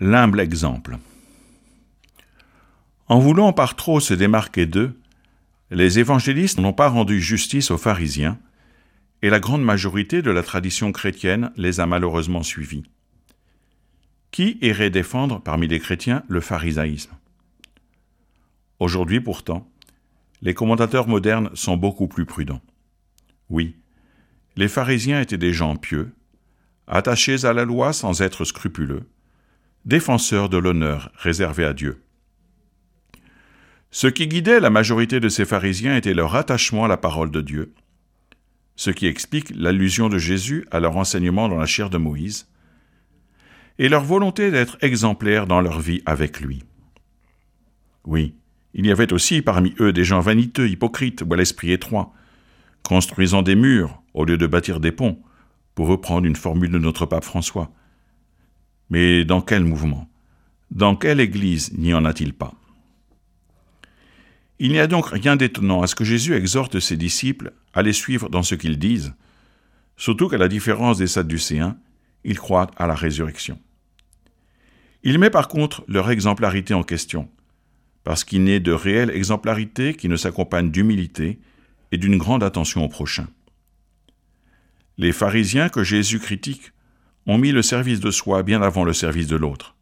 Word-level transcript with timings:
L'humble 0.00 0.40
exemple. 0.40 0.96
En 3.06 3.18
voulant 3.18 3.52
par 3.52 3.76
trop 3.76 4.00
se 4.00 4.14
démarquer 4.14 4.64
d'eux, 4.64 4.98
les 5.70 5.98
évangélistes 5.98 6.58
n'ont 6.58 6.72
pas 6.72 6.88
rendu 6.88 7.20
justice 7.20 7.70
aux 7.70 7.76
pharisiens, 7.76 8.38
et 9.20 9.28
la 9.28 9.40
grande 9.40 9.62
majorité 9.62 10.22
de 10.22 10.30
la 10.30 10.42
tradition 10.42 10.90
chrétienne 10.90 11.52
les 11.58 11.80
a 11.80 11.86
malheureusement 11.86 12.42
suivis. 12.42 12.84
Qui 14.30 14.56
irait 14.62 14.88
défendre 14.88 15.38
parmi 15.38 15.68
les 15.68 15.80
chrétiens 15.80 16.22
le 16.28 16.40
pharisaïsme? 16.40 17.12
Aujourd'hui 18.78 19.20
pourtant, 19.20 19.70
les 20.40 20.54
commentateurs 20.54 21.08
modernes 21.08 21.50
sont 21.52 21.76
beaucoup 21.76 22.08
plus 22.08 22.24
prudents. 22.24 22.62
Oui, 23.50 23.76
les 24.56 24.68
pharisiens 24.68 25.20
étaient 25.20 25.36
des 25.36 25.52
gens 25.52 25.76
pieux, 25.76 26.14
attachés 26.86 27.44
à 27.44 27.52
la 27.52 27.66
loi 27.66 27.92
sans 27.92 28.22
être 28.22 28.46
scrupuleux, 28.46 29.06
défenseurs 29.84 30.48
de 30.48 30.58
l'honneur 30.58 31.10
réservé 31.16 31.64
à 31.64 31.72
Dieu. 31.72 32.02
Ce 33.90 34.06
qui 34.06 34.28
guidait 34.28 34.60
la 34.60 34.70
majorité 34.70 35.18
de 35.20 35.28
ces 35.28 35.44
pharisiens 35.44 35.96
était 35.96 36.14
leur 36.14 36.36
attachement 36.36 36.84
à 36.84 36.88
la 36.88 36.96
parole 36.96 37.30
de 37.30 37.40
Dieu, 37.40 37.74
ce 38.76 38.90
qui 38.90 39.06
explique 39.06 39.50
l'allusion 39.54 40.08
de 40.08 40.18
Jésus 40.18 40.66
à 40.70 40.80
leur 40.80 40.96
enseignement 40.96 41.48
dans 41.48 41.58
la 41.58 41.66
chair 41.66 41.90
de 41.90 41.98
Moïse, 41.98 42.48
et 43.78 43.88
leur 43.88 44.04
volonté 44.04 44.50
d'être 44.50 44.76
exemplaires 44.82 45.46
dans 45.46 45.60
leur 45.60 45.80
vie 45.80 46.02
avec 46.06 46.40
lui. 46.40 46.62
Oui, 48.04 48.34
il 48.74 48.86
y 48.86 48.92
avait 48.92 49.12
aussi 49.12 49.42
parmi 49.42 49.74
eux 49.80 49.92
des 49.92 50.04
gens 50.04 50.20
vaniteux, 50.20 50.68
hypocrites 50.68 51.22
ou 51.22 51.34
à 51.34 51.36
l'esprit 51.36 51.72
étroit, 51.72 52.12
construisant 52.82 53.42
des 53.42 53.56
murs 53.56 54.02
au 54.14 54.24
lieu 54.24 54.36
de 54.36 54.46
bâtir 54.46 54.80
des 54.80 54.92
ponts, 54.92 55.20
pour 55.74 55.88
reprendre 55.88 56.26
une 56.26 56.36
formule 56.36 56.70
de 56.70 56.78
notre 56.78 57.06
pape 57.06 57.24
François. 57.24 57.72
Mais 58.90 59.24
dans 59.24 59.40
quel 59.40 59.64
mouvement? 59.64 60.08
Dans 60.70 60.96
quelle 60.96 61.20
Église 61.20 61.72
n'y 61.78 61.94
en 61.94 62.04
a-t-il 62.04 62.34
pas? 62.34 62.54
Il 64.58 64.72
n'y 64.72 64.78
a 64.78 64.86
donc 64.86 65.06
rien 65.06 65.36
d'étonnant 65.36 65.80
à 65.80 65.86
ce 65.86 65.94
que 65.94 66.04
Jésus 66.04 66.34
exhorte 66.34 66.80
ses 66.80 66.96
disciples 66.96 67.52
à 67.72 67.82
les 67.82 67.94
suivre 67.94 68.28
dans 68.28 68.42
ce 68.42 68.54
qu'ils 68.54 68.78
disent, 68.78 69.14
surtout 69.96 70.28
qu'à 70.28 70.38
la 70.38 70.48
différence 70.48 70.98
des 70.98 71.06
Sadducéens, 71.06 71.78
ils 72.24 72.38
croient 72.38 72.70
à 72.76 72.86
la 72.86 72.94
résurrection. 72.94 73.58
Il 75.02 75.18
met 75.18 75.30
par 75.30 75.48
contre 75.48 75.82
leur 75.88 76.10
exemplarité 76.10 76.74
en 76.74 76.82
question, 76.82 77.30
parce 78.04 78.24
qu'il 78.24 78.44
n'est 78.44 78.60
de 78.60 78.72
réelle 78.72 79.10
exemplarité 79.10 79.94
qui 79.94 80.08
ne 80.08 80.16
s'accompagne 80.16 80.70
d'humilité 80.70 81.38
et 81.92 81.96
d'une 81.96 82.18
grande 82.18 82.42
attention 82.42 82.84
au 82.84 82.88
prochain. 82.88 83.28
Les 84.98 85.12
pharisiens 85.12 85.70
que 85.70 85.82
Jésus 85.82 86.18
critique 86.18 86.72
ont 87.26 87.38
mis 87.38 87.52
le 87.52 87.62
service 87.62 88.00
de 88.00 88.10
soi 88.10 88.42
bien 88.42 88.62
avant 88.62 88.84
le 88.84 88.92
service 88.92 89.26
de 89.26 89.36
l'autre. 89.36 89.76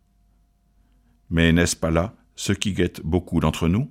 Mais 1.30 1.52
n'est-ce 1.52 1.76
pas 1.76 1.90
là 1.90 2.14
ce 2.34 2.52
qui 2.52 2.72
guette 2.72 3.00
beaucoup 3.04 3.40
d'entre 3.40 3.68
nous? 3.68 3.90